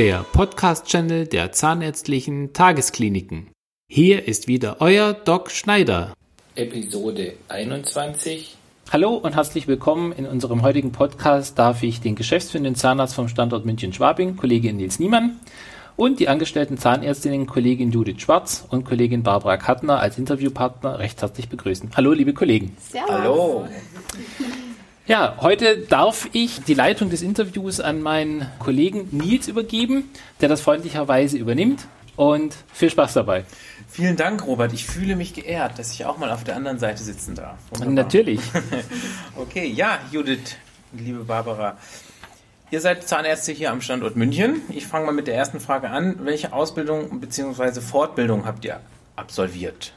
[0.00, 3.48] der Podcast-Channel der Zahnärztlichen Tageskliniken.
[3.86, 6.14] Hier ist wieder euer Doc Schneider.
[6.54, 8.56] Episode 21.
[8.90, 10.12] Hallo und herzlich willkommen.
[10.12, 15.38] In unserem heutigen Podcast darf ich den geschäftsführenden Zahnarzt vom Standort München-Schwabing, Kollegin Nils Niemann,
[15.96, 21.50] und die angestellten Zahnärztinnen Kollegin Judith Schwarz und Kollegin Barbara Kattner als Interviewpartner recht herzlich
[21.50, 21.90] begrüßen.
[21.94, 22.74] Hallo, liebe Kollegen.
[22.80, 23.10] Servus.
[23.10, 23.68] Hallo.
[25.10, 30.08] Ja, heute darf ich die Leitung des Interviews an meinen Kollegen Nils übergeben,
[30.40, 31.88] der das freundlicherweise übernimmt.
[32.14, 33.44] Und viel Spaß dabei.
[33.88, 34.72] Vielen Dank, Robert.
[34.72, 37.58] Ich fühle mich geehrt, dass ich auch mal auf der anderen Seite sitzen darf.
[37.70, 38.04] Wunderbar.
[38.04, 38.40] Natürlich.
[39.36, 40.54] okay, ja, Judith,
[40.92, 41.76] liebe Barbara.
[42.70, 44.62] Ihr seid Zahnärzte hier am Standort München.
[44.68, 46.20] Ich fange mal mit der ersten Frage an.
[46.24, 47.80] Welche Ausbildung bzw.
[47.80, 48.78] Fortbildung habt ihr
[49.16, 49.92] absolviert?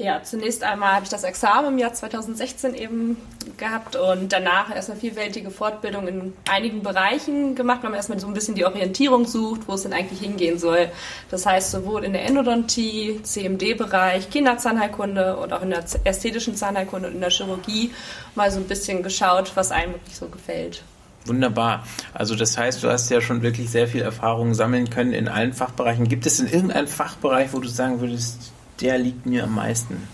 [0.00, 3.18] Ja, zunächst einmal habe ich das Examen im Jahr 2016 eben
[3.58, 8.26] gehabt und danach erst eine vielfältige Fortbildung in einigen Bereichen gemacht, weil man erstmal so
[8.26, 10.88] ein bisschen die Orientierung sucht, wo es denn eigentlich hingehen soll.
[11.30, 17.16] Das heißt, sowohl in der Endodontie, CMD-Bereich, Kinderzahnheilkunde und auch in der ästhetischen Zahnheilkunde und
[17.16, 17.92] in der Chirurgie
[18.34, 20.82] mal so ein bisschen geschaut, was einem wirklich so gefällt.
[21.26, 21.84] Wunderbar.
[22.14, 25.52] Also das heißt, du hast ja schon wirklich sehr viel Erfahrung sammeln können in allen
[25.52, 26.08] Fachbereichen.
[26.08, 30.08] Gibt es in irgendeinem Fachbereich, wo du sagen würdest, der liegt mir am meisten?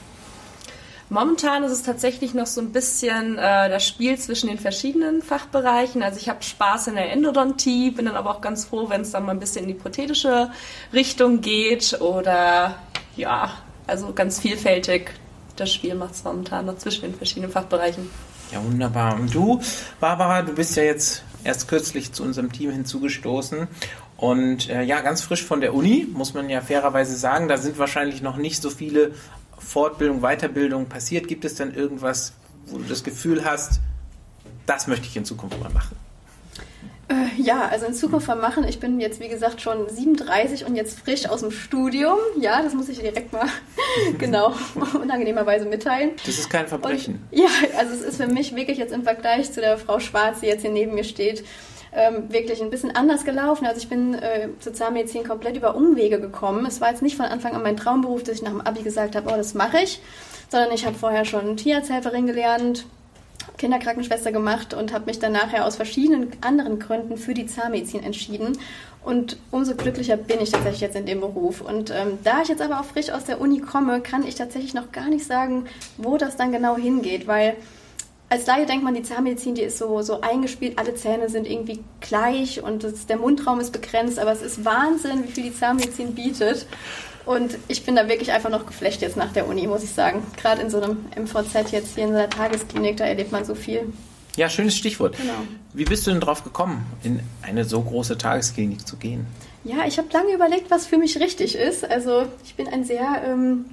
[1.09, 6.03] Momentan ist es tatsächlich noch so ein bisschen äh, das Spiel zwischen den verschiedenen Fachbereichen.
[6.03, 9.13] Also ich habe Spaß in der Endodontie, bin dann aber auch ganz froh, wenn es
[9.13, 10.51] dann mal ein bisschen in die prothetische
[10.93, 12.77] Richtung geht oder
[13.17, 13.53] ja,
[13.87, 15.13] also ganz vielfältig.
[15.55, 18.11] Das Spiel macht es momentan noch zwischen den verschiedenen Fachbereichen.
[18.53, 19.15] Ja, wunderbar.
[19.15, 19.61] Und du,
[20.01, 23.69] Barbara, du bist ja jetzt erst kürzlich zu unserem Team hinzugestoßen
[24.17, 27.79] und äh, ja, ganz frisch von der Uni, muss man ja fairerweise sagen, da sind
[27.79, 29.13] wahrscheinlich noch nicht so viele
[29.59, 31.29] Fortbildung, Weiterbildung passiert.
[31.29, 32.33] Gibt es denn irgendwas,
[32.67, 33.81] wo du das Gefühl hast,
[34.65, 35.97] das möchte ich in Zukunft mal machen?
[37.09, 38.65] Äh, ja, also in Zukunft mal machen.
[38.65, 42.19] Ich bin jetzt, wie gesagt, schon 37 und jetzt frisch aus dem Studium.
[42.41, 43.47] Ja, das muss ich direkt mal
[44.19, 44.55] genau
[45.03, 46.13] unangenehmerweise mitteilen.
[46.25, 47.23] Das ist kein Verbrechen.
[47.31, 47.49] Und, ja,
[47.79, 50.63] also es ist für mich wirklich jetzt im Vergleich zu der Frau Schwarz, die jetzt
[50.63, 51.45] hier neben mir steht,
[51.97, 53.67] ähm, wirklich ein bisschen anders gelaufen.
[53.67, 56.67] Also ich bin äh, zur Zahnmedizin komplett über Umwege gekommen.
[56.67, 59.17] Es war jetzt nicht von Anfang an mein Traumberuf, dass ich nach dem Abi gesagt
[59.17, 60.01] habe, oh, das mache ich,
[60.51, 62.85] sondern ich habe vorher schon Tierarzthelferin gelernt,
[63.57, 68.59] Kinderkrankenschwester gemacht und habe mich dann nachher aus verschiedenen anderen Gründen für die Zahnmedizin entschieden.
[69.03, 71.63] Und umso glücklicher bin ich tatsächlich jetzt in dem Beruf.
[71.63, 74.75] Und ähm, da ich jetzt aber auch frisch aus der Uni komme, kann ich tatsächlich
[74.75, 77.57] noch gar nicht sagen, wo das dann genau hingeht, weil
[78.29, 81.85] als Laie denkt man, die Zahnmedizin, die ist so, so eingespielt, alle Zähne sind irgendwie
[82.01, 86.15] gleich und das, der Mundraum ist begrenzt, aber es ist Wahnsinn, wie viel die Zahnmedizin
[86.15, 86.67] bietet.
[87.25, 90.23] Und ich bin da wirklich einfach noch geflecht jetzt nach der Uni, muss ich sagen.
[90.37, 93.55] Gerade in so einem MVZ jetzt hier in so einer Tagesklinik, da erlebt man so
[93.55, 93.93] viel.
[94.37, 95.17] Ja, schönes Stichwort.
[95.17, 95.33] Genau.
[95.73, 99.27] Wie bist du denn drauf gekommen, in eine so große Tagesklinik zu gehen?
[99.65, 101.89] Ja, ich habe lange überlegt, was für mich richtig ist.
[101.89, 103.65] Also ich bin ein sehr ähm,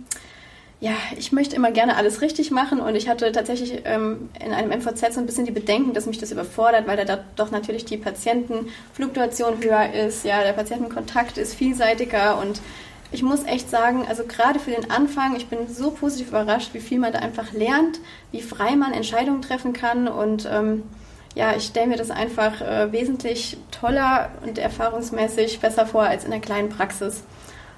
[0.84, 4.70] ja, ich möchte immer gerne alles richtig machen und ich hatte tatsächlich ähm, in einem
[4.70, 7.96] MVZ so ein bisschen die Bedenken, dass mich das überfordert, weil da doch natürlich die
[7.96, 12.60] Patientenfluktuation höher ist, ja, der Patientenkontakt ist vielseitiger und
[13.14, 16.82] ich muss echt sagen, also gerade für den Anfang, ich bin so positiv überrascht, wie
[16.82, 18.02] viel man da einfach lernt,
[18.34, 20.84] wie frei man Entscheidungen treffen kann und ähm,
[21.34, 26.32] ja, ich stelle mir das einfach äh, wesentlich toller und erfahrungsmäßig besser vor als in
[26.32, 27.24] der kleinen Praxis.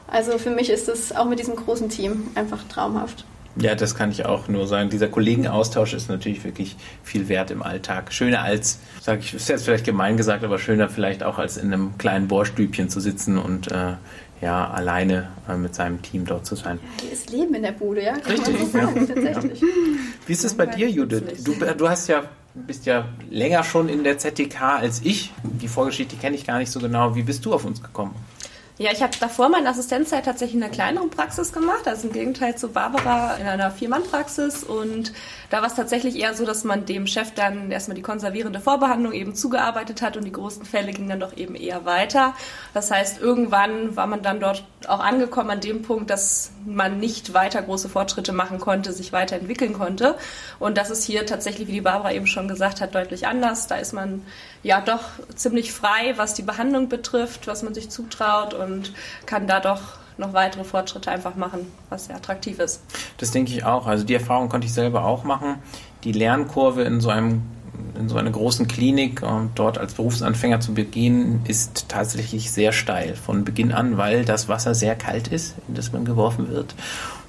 [0.08, 3.26] Also für mich ist es auch mit diesem großen Team einfach traumhaft.
[3.58, 4.90] Ja, das kann ich auch nur sagen.
[4.90, 8.12] Dieser Kollegenaustausch ist natürlich wirklich viel wert im Alltag.
[8.12, 11.72] Schöner als, sage ich, ist jetzt vielleicht gemein gesagt, aber schöner vielleicht auch als in
[11.72, 13.94] einem kleinen Bohrstübchen zu sitzen und äh,
[14.42, 16.80] ja, alleine äh, mit seinem Team dort zu sein.
[16.82, 18.18] Ja, hier ist Leben in der Bude, ja?
[18.18, 19.16] Kann Richtig, so sagen, ja.
[19.16, 19.62] tatsächlich.
[19.62, 19.68] Ja.
[20.28, 21.44] Wie ist es bei dir, Judith?
[21.46, 22.24] Du, du hast ja
[22.56, 25.34] bist ja länger schon in der ZTK als ich.
[25.44, 27.16] Die Vorgeschichte kenne ich gar nicht so genau.
[27.16, 28.16] Wie bist du auf uns gekommen?
[28.78, 32.58] Ja, ich habe davor meine Assistenzzeit tatsächlich in einer kleineren Praxis gemacht, also im Gegenteil
[32.58, 34.66] zu Barbara in einer Vier-Mann-Praxis.
[34.66, 35.13] Und
[35.50, 39.14] da war es tatsächlich eher so, dass man dem Chef dann erstmal die konservierende Vorbehandlung
[39.14, 42.34] eben zugearbeitet hat und die großen Fälle gingen dann doch eben eher weiter.
[42.73, 47.34] Das heißt, irgendwann war man dann dort auch angekommen an dem Punkt, dass man nicht
[47.34, 50.16] weiter große Fortschritte machen konnte, sich weiterentwickeln konnte.
[50.59, 53.67] Und das ist hier tatsächlich, wie die Barbara eben schon gesagt hat, deutlich anders.
[53.67, 54.22] Da ist man
[54.64, 55.03] ja doch
[55.34, 58.65] ziemlich frei, was die Behandlung betrifft, was man sich zutraut und
[59.26, 59.82] kann da doch
[60.17, 62.82] noch weitere Fortschritte einfach machen, was sehr attraktiv ist.
[63.17, 63.85] Das denke ich auch.
[63.85, 65.56] Also die Erfahrung konnte ich selber auch machen.
[66.03, 67.44] Die Lernkurve in so einem
[68.00, 73.16] in so einer großen Klinik und dort als Berufsanfänger zu beginnen, ist tatsächlich sehr steil
[73.16, 76.76] von Beginn an, weil das Wasser sehr kalt ist, in das man geworfen wird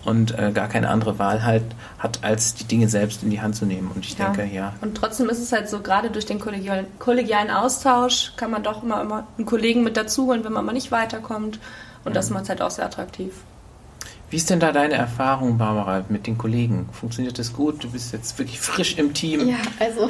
[0.06, 1.62] und äh, gar keine andere Wahl halt
[1.98, 3.90] hat, als die Dinge selbst in die Hand zu nehmen.
[3.94, 4.30] Und ich Ja.
[4.30, 8.50] denke, ja, Und trotzdem ist es halt so, gerade durch den kollegialen, kollegialen Austausch kann
[8.50, 11.58] man doch immer, immer einen Kollegen mit dazu holen, wenn man mal nicht weiterkommt.
[12.04, 13.32] Und das macht es halt auch sehr attraktiv.
[14.30, 16.88] Wie ist denn da deine Erfahrung, Barbara, mit den Kollegen?
[16.92, 17.82] Funktioniert das gut?
[17.84, 19.48] Du bist jetzt wirklich frisch im Team.
[19.48, 20.08] Ja, also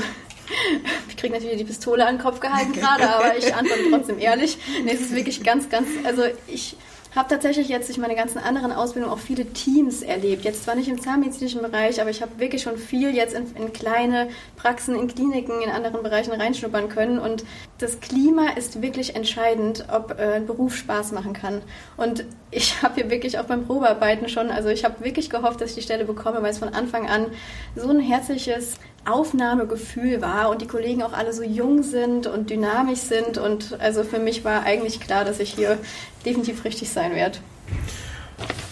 [1.09, 4.59] ich kriege natürlich die Pistole an den Kopf gehalten gerade, aber ich antworte trotzdem ehrlich.
[4.85, 6.77] Nee, es ist wirklich ganz, ganz, also ich
[7.17, 10.45] habe tatsächlich jetzt durch meine ganzen anderen Ausbildungen auch viele Teams erlebt.
[10.45, 13.73] Jetzt zwar nicht im zahnmedizinischen Bereich, aber ich habe wirklich schon viel jetzt in, in
[13.73, 17.19] kleine Praxen, in Kliniken, in anderen Bereichen reinschnuppern können.
[17.19, 17.45] Und
[17.79, 21.63] das Klima ist wirklich entscheidend, ob äh, ein Beruf Spaß machen kann.
[21.97, 25.71] Und ich habe hier wirklich auch beim Probearbeiten schon, also ich habe wirklich gehofft, dass
[25.71, 27.27] ich die Stelle bekomme, weil es von Anfang an
[27.75, 28.75] so ein herzliches
[29.07, 33.39] Aufnahmegefühl war und die Kollegen auch alle so jung sind und dynamisch sind.
[33.39, 35.79] Und also für mich war eigentlich klar, dass ich hier
[36.25, 37.39] definitiv richtig sein werde.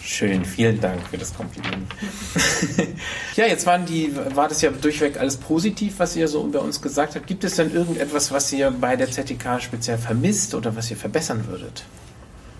[0.01, 1.91] Schön, vielen Dank für das Kompliment.
[3.35, 6.81] ja, jetzt waren die, war das ja durchweg alles positiv, was ihr so über uns
[6.81, 7.25] gesagt habt.
[7.25, 11.47] Gibt es denn irgendetwas, was ihr bei der ZTK speziell vermisst oder was ihr verbessern
[11.47, 11.85] würdet?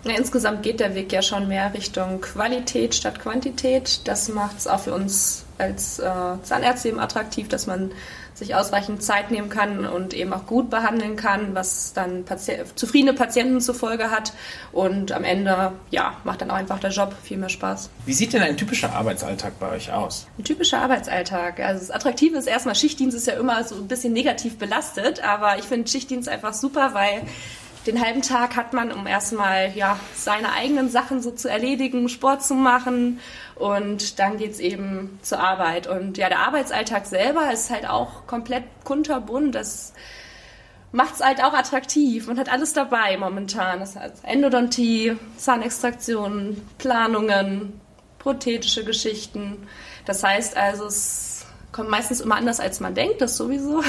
[0.05, 4.01] Ja, insgesamt geht der Weg ja schon mehr Richtung Qualität statt Quantität.
[4.07, 6.03] Das macht es auch für uns als äh,
[6.43, 7.91] Zahnärzte eben attraktiv, dass man
[8.35, 13.13] sich ausreichend Zeit nehmen kann und eben auch gut behandeln kann, was dann Pati zufriedene
[13.13, 14.33] Patienten zur Folge hat.
[14.73, 17.89] Und am Ende, ja, macht dann auch einfach der Job viel mehr Spaß.
[18.05, 20.27] Wie sieht denn ein typischer Arbeitsalltag bei euch aus?
[20.37, 21.61] Ein typischer Arbeitsalltag.
[21.61, 25.57] Also das Attraktive ist erstmal, Schichtdienst ist ja immer so ein bisschen negativ belastet, aber
[25.57, 27.21] ich finde Schichtdienst einfach super, weil
[27.87, 32.43] den halben Tag hat man, um erstmal ja, seine eigenen Sachen so zu erledigen, Sport
[32.43, 33.19] zu machen
[33.55, 35.87] und dann geht's eben zur Arbeit.
[35.87, 39.53] Und ja, der Arbeitsalltag selber ist halt auch komplett kunterbunt.
[39.53, 39.93] Das
[40.91, 42.27] macht's halt auch attraktiv.
[42.27, 43.79] Man hat alles dabei momentan.
[43.79, 47.79] Das heißt Endodontie, Zahnextraktionen, Planungen,
[48.17, 49.67] prothetische Geschichten.
[50.05, 53.83] Das heißt also, es kommt meistens immer anders, als man denkt, das sowieso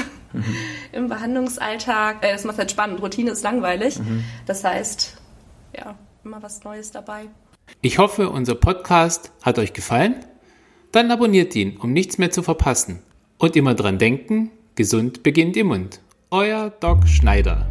[0.97, 2.23] im Behandlungsalltag.
[2.23, 3.01] Äh, Das macht halt spannend.
[3.01, 3.99] Routine ist langweilig.
[4.45, 5.17] Das heißt,
[5.77, 5.95] ja,
[6.25, 7.27] immer was Neues dabei.
[7.81, 10.15] Ich hoffe, unser Podcast hat euch gefallen.
[10.91, 13.01] Dann abonniert ihn, um nichts mehr zu verpassen.
[13.37, 15.99] Und immer dran denken, gesund beginnt im Mund.
[16.31, 17.67] Euer Doc Schneider.